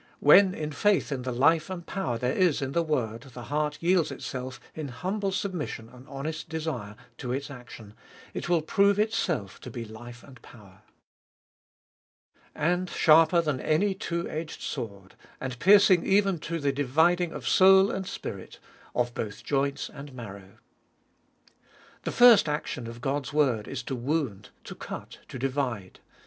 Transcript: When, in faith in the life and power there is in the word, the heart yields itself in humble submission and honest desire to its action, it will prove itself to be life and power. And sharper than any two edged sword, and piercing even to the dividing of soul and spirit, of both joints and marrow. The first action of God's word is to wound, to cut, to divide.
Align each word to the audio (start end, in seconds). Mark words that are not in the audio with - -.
When, 0.19 0.55
in 0.55 0.71
faith 0.71 1.11
in 1.11 1.21
the 1.21 1.31
life 1.31 1.69
and 1.69 1.85
power 1.85 2.17
there 2.17 2.33
is 2.33 2.59
in 2.59 2.71
the 2.71 2.81
word, 2.81 3.21
the 3.21 3.43
heart 3.53 3.77
yields 3.81 4.09
itself 4.09 4.59
in 4.73 4.87
humble 4.87 5.31
submission 5.31 5.89
and 5.89 6.07
honest 6.07 6.49
desire 6.49 6.95
to 7.19 7.31
its 7.31 7.51
action, 7.51 7.93
it 8.33 8.49
will 8.49 8.63
prove 8.63 8.97
itself 8.97 9.61
to 9.61 9.69
be 9.69 9.85
life 9.85 10.23
and 10.23 10.41
power. 10.41 10.81
And 12.55 12.89
sharper 12.89 13.41
than 13.41 13.59
any 13.61 13.93
two 13.93 14.27
edged 14.27 14.63
sword, 14.63 15.13
and 15.39 15.59
piercing 15.59 16.03
even 16.03 16.39
to 16.39 16.59
the 16.59 16.71
dividing 16.71 17.31
of 17.31 17.47
soul 17.47 17.91
and 17.91 18.07
spirit, 18.07 18.57
of 18.95 19.13
both 19.13 19.43
joints 19.43 19.87
and 19.87 20.13
marrow. 20.15 20.57
The 22.05 22.11
first 22.11 22.49
action 22.49 22.87
of 22.87 23.01
God's 23.01 23.33
word 23.33 23.67
is 23.67 23.83
to 23.83 23.95
wound, 23.95 24.49
to 24.63 24.73
cut, 24.73 25.19
to 25.27 25.37
divide. 25.37 25.99